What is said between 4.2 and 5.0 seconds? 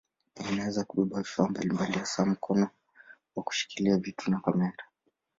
na kamera.